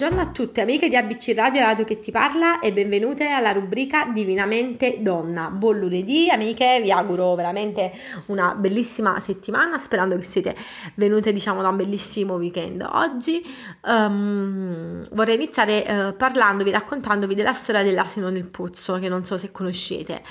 [0.00, 4.06] Buongiorno a tutte amiche di ABC Radio Radio che ti parla e benvenute alla rubrica
[4.06, 5.50] Divinamente Donna.
[5.50, 7.92] Buon lunedì amiche, vi auguro veramente
[8.28, 10.56] una bellissima settimana sperando che siete
[10.94, 12.80] venute diciamo da un bellissimo weekend.
[12.90, 13.42] Oggi
[13.82, 19.50] um, vorrei iniziare uh, parlandovi, raccontandovi della storia dell'asino nel pozzo che non so se
[19.52, 20.22] conoscete.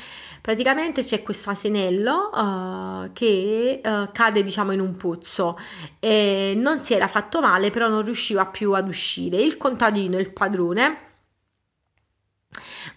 [0.50, 5.56] Praticamente c'è questo asinello uh, che uh, cade diciamo in un pozzo
[6.00, 9.38] e non si era fatto male però non riusciva più ad uscire.
[9.38, 11.09] Il contadino, il padrone,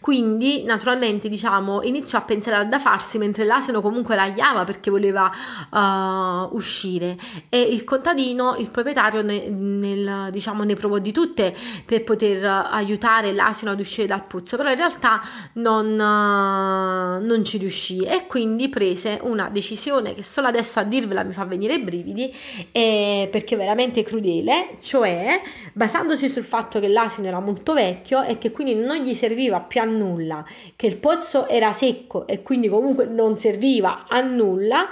[0.01, 5.31] quindi naturalmente diciamo iniziò a pensare da farsi mentre l'asino comunque ragliava perché voleva
[5.71, 7.17] uh, uscire.
[7.49, 13.33] E il contadino il proprietario ne, nel, diciamo, ne provò di tutte per poter aiutare
[13.33, 15.23] l'asino ad uscire dal pozzo però in realtà
[15.55, 21.23] non, uh, non ci riuscì e quindi prese una decisione che solo adesso a dirvela
[21.23, 22.35] mi fa venire i brividi
[22.73, 25.41] eh, perché è veramente crudele cioè
[25.73, 29.81] basandosi sul fatto che l'asino era molto vecchio e che quindi non gli serviva più
[29.81, 30.45] a nulla,
[30.77, 34.89] che il pozzo era secco e quindi comunque non serviva a nulla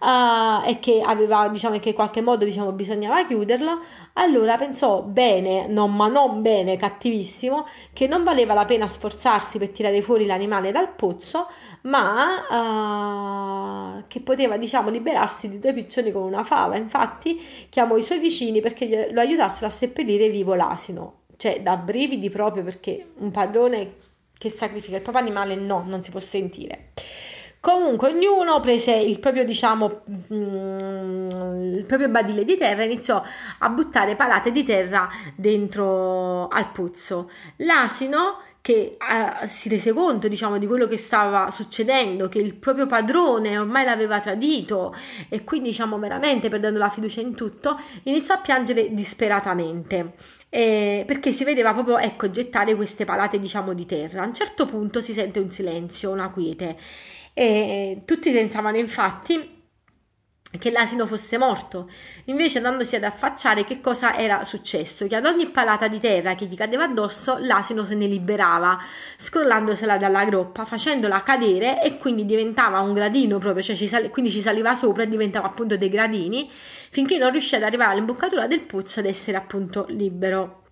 [0.00, 3.80] uh, e che aveva, diciamo, che in qualche modo diciamo, bisognava chiuderlo,
[4.14, 9.70] allora pensò bene, non, ma non bene, cattivissimo, che non valeva la pena sforzarsi per
[9.70, 11.48] tirare fuori l'animale dal pozzo,
[11.82, 16.76] ma uh, che poteva, diciamo, liberarsi di due piccioni con una fava.
[16.76, 22.28] Infatti chiamò i suoi vicini perché lo aiutassero a seppellire vivo l'asino cioè da brividi
[22.28, 23.94] proprio perché un padrone
[24.36, 26.90] che sacrifica il proprio animale no, non si può sentire.
[27.60, 33.22] Comunque ognuno prese il proprio, diciamo, mm, il proprio badile di terra e iniziò
[33.58, 37.30] a buttare palate di terra dentro al pozzo.
[37.56, 42.86] L'asino che eh, si rese conto, diciamo, di quello che stava succedendo, che il proprio
[42.86, 44.94] padrone ormai l'aveva tradito
[45.28, 50.14] e quindi, diciamo, veramente perdendo la fiducia in tutto, iniziò a piangere disperatamente
[50.50, 54.22] eh, perché si vedeva proprio ecco, gettare queste palate diciamo di terra.
[54.22, 56.76] A un certo punto si sente un silenzio, una quiete
[57.34, 59.57] e tutti pensavano infatti
[60.56, 61.90] che l'asino fosse morto,
[62.24, 65.06] invece andandosi ad affacciare che cosa era successo?
[65.06, 68.78] Che ad ogni palata di terra che gli cadeva addosso l'asino se ne liberava,
[69.18, 74.30] scrollandosela dalla groppa, facendola cadere e quindi diventava un gradino proprio, cioè ci sal- quindi
[74.30, 76.50] ci saliva sopra e diventava appunto dei gradini,
[76.90, 80.62] finché non riuscì ad arrivare all'imboccatura del pozzo ed essere appunto libero.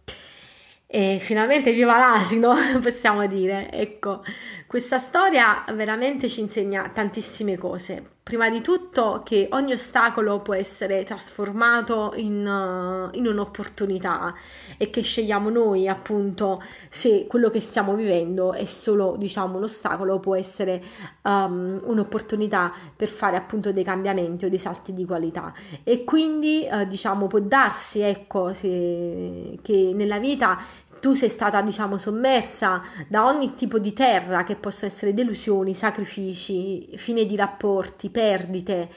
[0.87, 3.71] E finalmente viva l'asino, possiamo dire.
[3.71, 4.25] Ecco,
[4.67, 8.16] questa storia veramente ci insegna tantissime cose.
[8.27, 14.35] Prima di tutto che ogni ostacolo può essere trasformato in, uh, in un'opportunità
[14.77, 16.61] e che scegliamo noi appunto
[16.91, 20.83] se quello che stiamo vivendo è solo diciamo un ostacolo può essere
[21.23, 25.55] um, un'opportunità per fare appunto dei cambiamenti o dei salti di qualità.
[25.85, 30.59] E quindi uh, diciamo può darsi ecco se, che nella vita
[31.01, 36.97] tu sei stata diciamo sommersa da ogni tipo di terra che possono essere delusioni, sacrifici,
[36.97, 38.89] fine di rapporti, perdite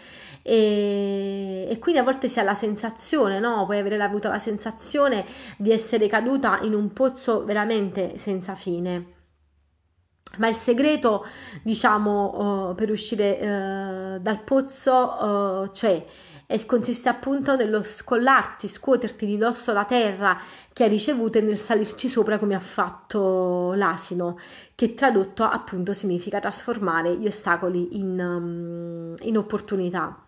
[0.41, 3.65] e, e quindi a volte si ha la sensazione, no?
[3.65, 5.25] puoi avere avuto la sensazione
[5.57, 9.18] di essere caduta in un pozzo veramente senza fine.
[10.37, 11.25] Ma il segreto,
[11.63, 16.05] diciamo, uh, per uscire uh, dal pozzo uh, c'è
[16.51, 20.35] e consiste appunto nello scollarti, scuoterti di dosso la terra
[20.73, 24.37] che hai ricevuto e nel salirci sopra come ha fatto l'asino,
[24.73, 30.25] che tradotto appunto significa trasformare gli ostacoli in, um, in opportunità.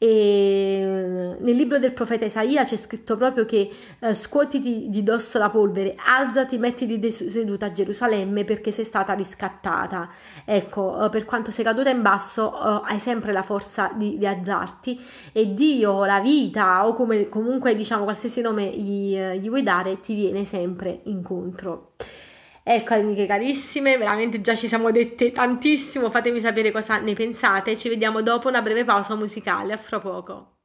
[0.00, 3.68] E nel libro del profeta Isaia c'è scritto proprio che
[3.98, 10.08] eh, scuotiti di dosso la polvere, alzati, mettiti seduta a Gerusalemme perché sei stata riscattata.
[10.44, 14.26] Ecco, eh, per quanto sei caduta in basso, eh, hai sempre la forza di, di,
[14.26, 15.00] alzarti
[15.32, 20.00] e Dio, la vita o come, comunque diciamo qualsiasi nome gli, eh, gli vuoi dare,
[20.00, 21.94] ti viene sempre incontro.
[22.70, 27.88] Ecco amiche carissime, veramente già ci siamo dette tantissimo, fatemi sapere cosa ne pensate, ci
[27.88, 30.58] vediamo dopo una breve pausa musicale, a fra poco.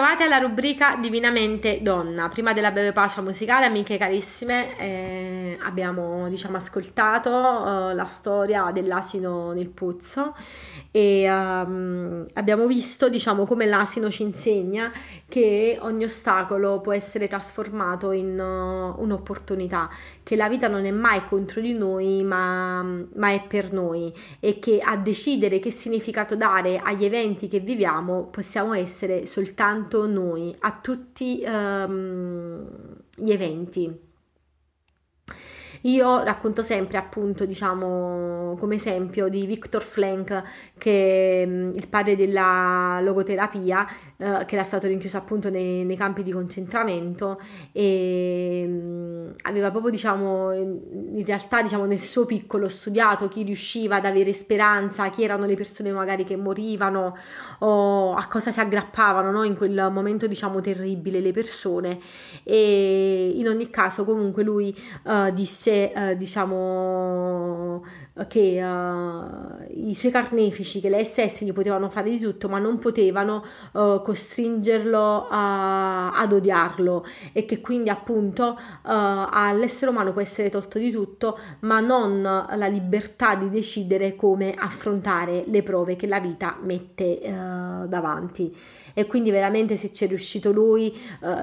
[0.00, 2.30] Ben ritrovati alla rubrica Divinamente Donna.
[2.30, 7.28] Prima della breve pausa musicale, amiche carissime, eh, abbiamo diciamo, ascoltato
[7.90, 10.34] eh, la storia dell'asino nel pozzo
[10.90, 14.90] e um, abbiamo visto diciamo, come l'asino ci insegna
[15.28, 19.90] che ogni ostacolo può essere trasformato in uh, un'opportunità,
[20.22, 24.58] che la vita non è mai contro di noi ma, ma è per noi e
[24.58, 30.54] che a decidere che significato dare agli eventi che viviamo possiamo essere soltanto soltanto noi
[30.60, 32.64] a tutti um,
[33.16, 34.08] gli eventi.
[35.82, 40.42] Io racconto sempre, appunto, diciamo, come esempio di Viktor Frank,
[40.76, 43.86] che è mm, il padre della logoterapia,
[44.18, 47.40] eh, che era stato rinchiuso appunto nei, nei campi di concentramento
[47.72, 53.96] e mh, mm, aveva proprio, diciamo, in realtà, diciamo, nel suo piccolo studiato chi riusciva
[53.96, 57.16] ad avere speranza, chi erano le persone magari che morivano
[57.60, 59.44] o a cosa si aggrappavano, no?
[59.44, 61.98] In quel momento, diciamo, terribile le persone
[62.42, 67.82] e in ogni caso comunque lui uh, disse, uh, diciamo,
[68.28, 72.78] che uh, i suoi carnefici, che le SS gli potevano fare di tutto, ma non
[72.78, 80.50] potevano uh, costringerlo a, ad odiarlo e che quindi appunto uh, all'essere umano può essere
[80.50, 86.20] tolto di tutto, ma non la libertà di decidere come affrontare le prove che la
[86.20, 88.54] vita mette davanti.
[88.94, 90.94] E quindi veramente se ci è riuscito lui,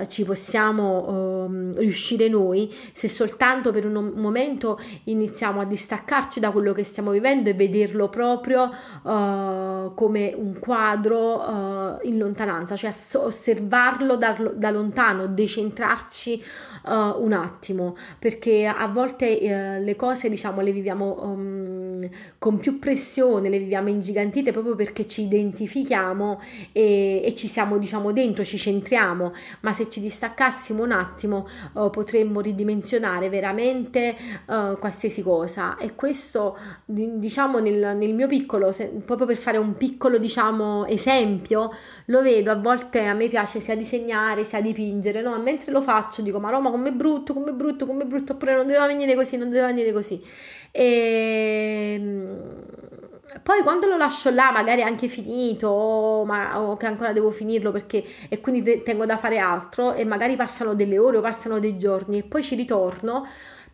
[0.08, 6.74] ci possiamo um, riuscire noi, se soltanto per un momento iniziamo a distaccarci da quello
[6.74, 14.16] che stiamo vivendo e vederlo proprio uh, come un quadro uh, in lontananza, cioè osservarlo
[14.16, 16.44] da, da lontano, decentrarci
[16.86, 23.50] uh, un attimo, perché a volte le cose diciamo le viviamo um, con più pressione,
[23.50, 26.40] le viviamo ingigantite proprio perché ci identifichiamo
[26.72, 31.48] e, e, ci siamo diciamo dentro, ci centriamo, ma se ci distaccassimo un attimo
[31.92, 34.07] potremmo ridimensionare veramente
[34.46, 40.18] qualsiasi cosa e questo diciamo nel, nel mio piccolo, se, proprio per fare un piccolo
[40.18, 41.72] diciamo esempio,
[42.06, 45.38] lo vedo a volte a me piace sia disegnare sia dipingere, no?
[45.40, 48.88] mentre lo faccio dico ma Roma com'è brutto, com'è brutto, com'è brutto, oppure non doveva
[48.88, 50.22] venire così, non doveva venire così.
[50.72, 52.66] E ehm,
[53.44, 58.04] poi quando lo lascio là, magari anche finito, ma, o che ancora devo finirlo perché
[58.30, 61.78] e quindi te, tengo da fare altro, e magari passano delle ore o passano dei
[61.78, 63.26] giorni, e poi ci ritorno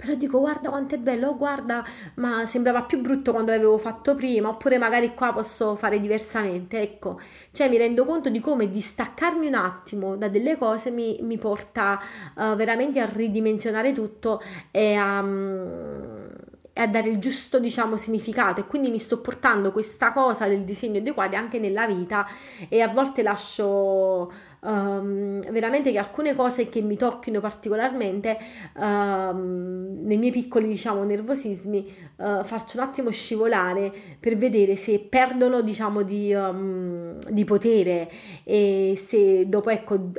[0.03, 1.81] però dico guarda quanto è bello, guarda,
[2.15, 7.21] ma sembrava più brutto quando l'avevo fatto prima, oppure magari qua posso fare diversamente, ecco,
[7.53, 12.01] cioè mi rendo conto di come distaccarmi un attimo da delle cose mi, mi porta
[12.35, 14.41] uh, veramente a ridimensionare tutto
[14.71, 15.21] e a...
[15.21, 16.31] Um,
[16.75, 18.61] e a dare il giusto diciamo significato.
[18.61, 22.27] E quindi mi sto portando questa cosa del disegno dei quadri anche nella vita
[22.67, 24.31] e a volte lascio
[24.63, 28.37] um, veramente che alcune cose che mi tocchino particolarmente
[28.75, 35.61] um, nei miei piccoli diciamo nervosismi uh, faccio un attimo scivolare per vedere se perdono
[35.61, 38.09] diciamo di, um, di potere
[38.43, 40.11] e se dopo ecco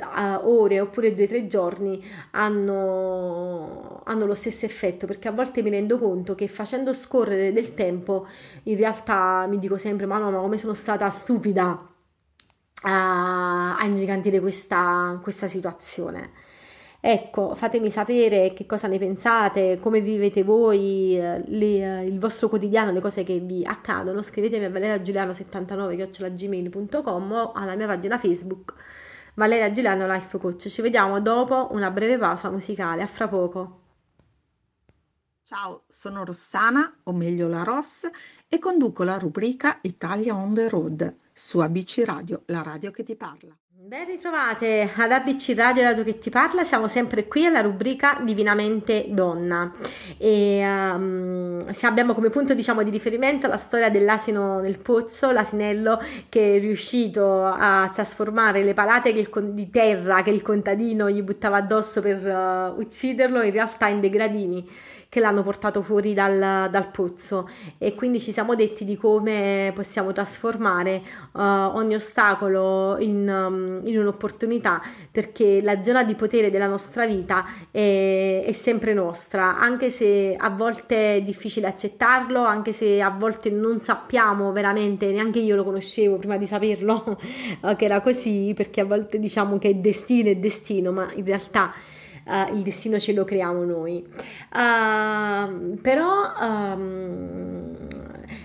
[0.43, 5.69] ore oppure due o tre giorni hanno, hanno lo stesso effetto perché a volte mi
[5.69, 8.27] rendo conto che facendo scorrere del tempo
[8.63, 11.93] in realtà mi dico sempre ma no ma come sono stata stupida
[12.85, 16.31] a, a ingigantire questa, questa situazione.
[16.99, 22.91] Ecco, fatemi sapere che cosa ne pensate, come vivete voi eh, le, il vostro quotidiano,
[22.91, 24.23] le cose che vi accadono.
[24.23, 28.73] Scrivetemi a valeragiuliano79.gmail.com o alla mia pagina Facebook
[29.35, 30.67] Valeria Giuliano Life Coach.
[30.67, 33.03] Ci vediamo dopo una breve pausa musicale.
[33.03, 33.84] A fra poco.
[35.47, 38.09] Ciao, sono Rossana, o meglio la Ross,
[38.49, 43.15] e conduco la rubrica Italia on the road su ABC Radio, la radio che ti
[43.15, 43.55] parla.
[43.67, 48.19] Ben ritrovate ad ABC Radio, la radio che ti parla, siamo sempre qui alla rubrica
[48.23, 49.71] Divinamente Donna.
[50.17, 56.55] E um, abbiamo come punto diciamo, di riferimento la storia dell'asino nel pozzo, l'asinello che
[56.55, 62.01] è riuscito a trasformare le palate il, di terra che il contadino gli buttava addosso
[62.01, 64.67] per uh, ucciderlo in realtà in dei gradini
[65.09, 67.47] che l'hanno portato fuori dal, dal, pozzo.
[67.77, 73.97] E quindi ci siamo detti di come possiamo trasformare uh, ogni ostacolo in, um, in,
[73.97, 74.81] un'opportunità
[75.11, 80.49] perché la zona di potere della nostra vita è, è, sempre nostra anche se a
[80.49, 86.17] volte è difficile accettarlo anche se a volte non sappiamo veramente neanche io lo conoscevo
[86.17, 87.17] prima di saperlo
[87.77, 91.73] che era così perché a volte diciamo che è destino è destino ma in realtà
[92.25, 94.05] uh, il destino ce lo creiamo noi.
[94.51, 97.75] Uh, però um,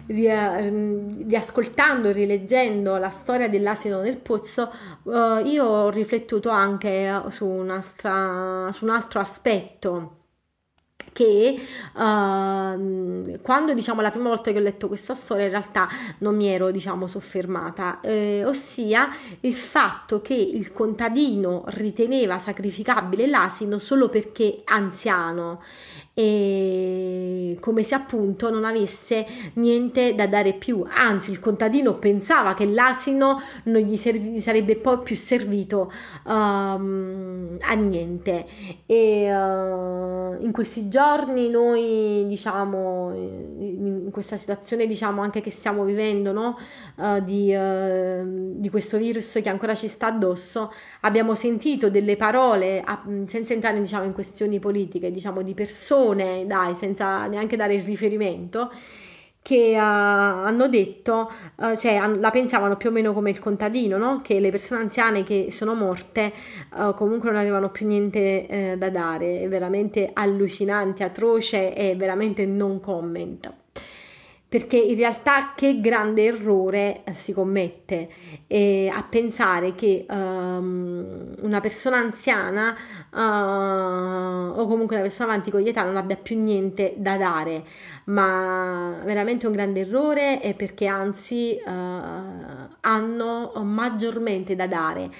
[0.07, 4.73] riascoltando, rileggendo la storia dell'asino nel pozzo,
[5.05, 10.15] uh, io ho riflettuto anche su, su un altro aspetto
[11.21, 11.55] che
[11.93, 15.87] uh, quando diciamo la prima volta che ho letto questa storia in realtà
[16.19, 18.01] non mi ero diciamo soffermata.
[18.01, 19.11] Eh, ossia
[19.41, 25.61] il fatto che il contadino riteneva sacrificabile l'asino solo perché anziano
[26.23, 32.67] e come se appunto non avesse niente da dare più anzi il contadino pensava che
[32.67, 35.91] l'asino non gli, serv- sarebbe poi più servito
[36.25, 38.47] um, a niente
[38.85, 46.33] e uh, in questi giorni noi diciamo in questa situazione diciamo anche che stiamo vivendo
[46.33, 46.59] no?
[46.97, 52.85] uh, di, uh, di, questo virus che ancora ci sta addosso abbiamo sentito delle parole
[53.27, 57.83] senza entrare diciamo in questioni politiche diciamo di persone persone, dai, senza neanche dare il
[57.83, 58.71] riferimento,
[59.43, 63.97] che uh, hanno detto, uh, cioè an- la pensavano più o meno come il contadino,
[63.97, 64.21] no?
[64.23, 66.33] che le persone anziane che sono morte
[66.75, 72.45] uh, comunque non avevano più niente eh, da dare, è veramente allucinante, atroce e veramente
[72.45, 73.60] non comment
[74.51, 78.11] perché in realtà che grande errore eh, si commette
[78.49, 82.77] eh, a pensare che um, una persona anziana
[83.13, 87.63] uh, o comunque una persona avanti con gli età non abbia più niente da dare,
[88.07, 91.71] ma veramente un grande errore è perché anzi uh,
[92.81, 95.11] hanno maggiormente da dare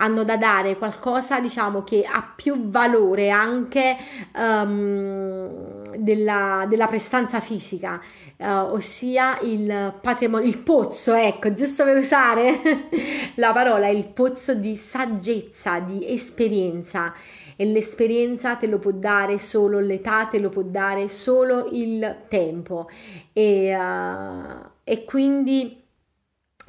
[0.00, 3.96] hanno da dare qualcosa diciamo che ha più valore anche
[4.34, 8.00] um, della, della, prestanza fisica,
[8.36, 12.60] uh, ossia il patrimonio, il pozzo, ecco, giusto per usare
[13.36, 17.12] la parola, il pozzo di saggezza, di esperienza.
[17.56, 22.88] E l'esperienza te lo può dare solo l'età, te lo può dare solo il tempo.
[23.32, 25.86] E, uh, e quindi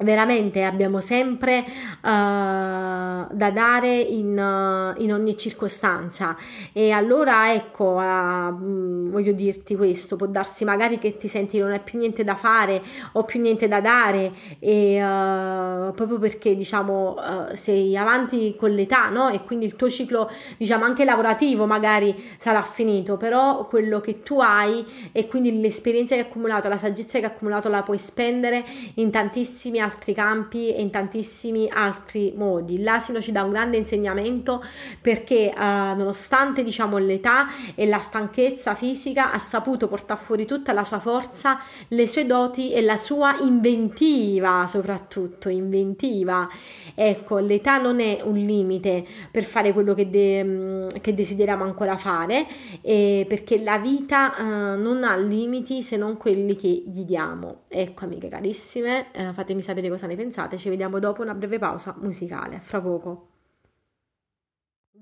[0.00, 6.36] veramente abbiamo sempre uh, da dare in, uh, in, ogni circostanza
[6.72, 11.80] e allora ecco uh, voglio dirti questo può darsi magari che ti senti non hai
[11.80, 17.16] più niente da fare o più niente da dare e proprio perché diciamo
[17.54, 19.28] sei avanti con l'età no?
[19.28, 24.40] e quindi il tuo ciclo diciamo anche lavorativo magari sarà finito però quello che tu
[24.40, 28.64] hai e quindi l'esperienza che hai accumulato la saggezza che hai accumulato la puoi spendere
[28.94, 32.82] in tantissimi altri altri campi e in tantissimi altri modi.
[32.82, 34.62] L'asino ci dà un grande insegnamento
[35.00, 40.84] perché eh, nonostante diciamo l'età e la stanchezza fisica ha saputo portare fuori tutta la
[40.84, 46.48] sua forza, le sue doti e la sua inventiva, soprattutto inventiva.
[46.94, 51.96] Ecco, l'età non è un limite per fare quello che, de- mm, che desideriamo ancora
[51.96, 52.46] fare,
[52.82, 54.42] eh, perché la vita eh,
[54.76, 57.62] non ha limiti se non quelli che gli diamo.
[57.68, 60.58] Ecco, amiche carissime, eh, fatemi sapere cosa ne pensate.
[60.58, 62.60] Ci vediamo dopo una breve pausa musicale.
[62.60, 63.29] Fra poco.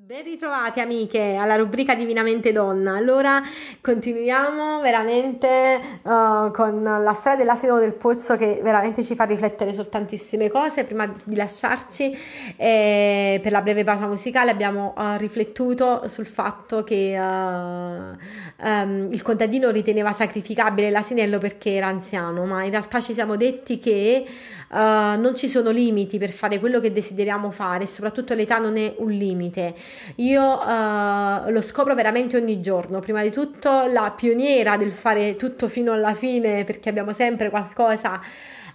[0.09, 2.95] Ben ritrovati amiche alla rubrica Divinamente Donna.
[2.95, 3.43] Allora
[3.83, 9.87] continuiamo veramente uh, con la storia dell'asino del pozzo che veramente ci fa riflettere su
[9.91, 10.85] tantissime cose.
[10.85, 12.17] Prima di lasciarci
[12.57, 19.21] eh, per la breve pausa musicale abbiamo uh, riflettuto sul fatto che uh, um, il
[19.21, 24.25] contadino riteneva sacrificabile l'asinello perché era anziano, ma in realtà ci siamo detti che
[24.71, 29.09] non ci sono limiti per fare quello che desideriamo fare soprattutto l'età non è un
[29.11, 29.75] limite.
[30.17, 33.01] Io uh, lo scopro veramente ogni giorno.
[33.01, 38.21] Prima di tutto la pioniera del fare tutto fino alla fine perché abbiamo sempre qualcosa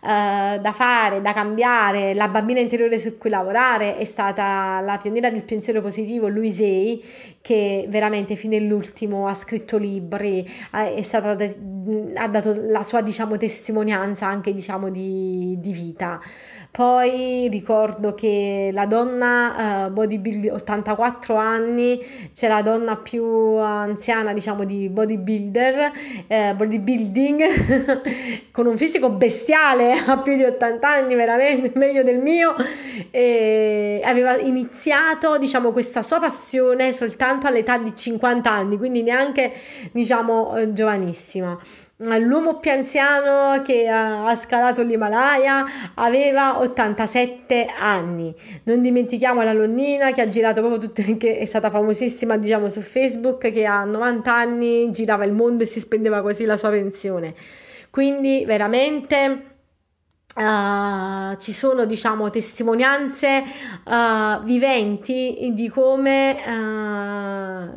[0.04, 5.30] Uh, da fare, da cambiare, la bambina interiore su cui lavorare è stata la pioniera
[5.30, 7.04] del pensiero positivo Louise Hay
[7.40, 10.46] che veramente fino all'ultimo ha scritto libri,
[11.04, 11.38] stata
[12.16, 16.20] ha dato la sua diciamo testimonianza anche diciamo di, di vita.
[16.72, 22.00] Poi ricordo che la donna uh, bodybuilder 84 anni,
[22.34, 25.92] c'è la donna più anziana diciamo di bodybuilder,
[26.28, 32.56] eh, bodybuilding con un fisico bestiale a più di 80 anni, veramente meglio del mio
[33.12, 39.52] e aveva iniziato diciamo questa sua passione soltanto all'età di 50 anni, quindi neanche
[39.92, 41.58] diciamo eh, giovanissima
[41.98, 45.66] l'uomo più anziano che ha, scalato l'Himalaya
[45.96, 48.34] aveva 87 anni.
[48.64, 52.82] Non dimentichiamo la Lonnina che ha girato proprio tutte, che è stata famosissima diciamo su
[52.82, 57.34] Facebook, che a 90 anni girava il mondo e si spendeva così la sua pensione.
[57.90, 59.53] Quindi veramente
[60.36, 63.44] Uh, ci sono diciamo testimonianze
[63.86, 66.36] uh, viventi di come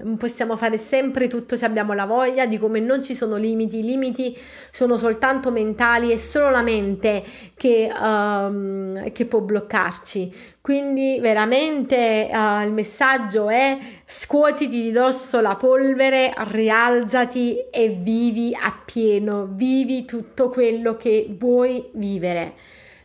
[0.02, 3.80] uh, possiamo fare sempre tutto se abbiamo la voglia, di come non ci sono limiti,
[3.80, 4.34] i limiti
[4.70, 7.22] sono soltanto mentali, è solo la mente
[7.54, 10.34] che, um, che può bloccarci.
[10.66, 20.04] Quindi veramente il messaggio è scuotiti di dosso la polvere, rialzati e vivi appieno, vivi
[20.04, 22.54] tutto quello che vuoi vivere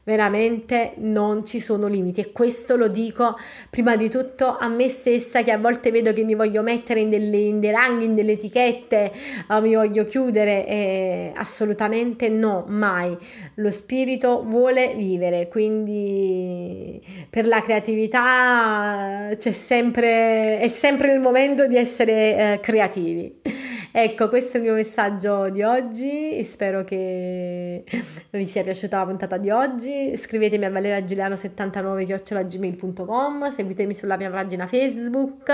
[0.03, 3.37] veramente non ci sono limiti e questo lo dico
[3.69, 7.09] prima di tutto a me stessa che a volte vedo che mi voglio mettere in,
[7.09, 9.11] delle, in dei ranghi, in delle etichette,
[9.47, 13.15] uh, mi voglio chiudere e assolutamente no, mai.
[13.55, 21.77] Lo spirito vuole vivere, quindi per la creatività c'è sempre, è sempre il momento di
[21.77, 23.69] essere uh, creativi.
[23.93, 26.41] Ecco, questo è il mio messaggio di oggi.
[26.43, 27.83] Spero che
[28.31, 30.15] vi sia piaciuta la puntata di oggi.
[30.15, 35.51] Scrivetemi a valeragiuliano79.gmail.com Seguitemi sulla mia pagina Facebook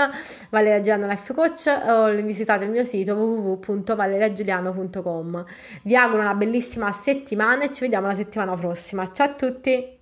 [0.50, 5.44] Valeria Life Coach o visitate il mio sito www.valeragiuliano.com
[5.82, 9.10] Vi auguro una bellissima settimana e ci vediamo la settimana prossima.
[9.12, 9.97] Ciao a tutti!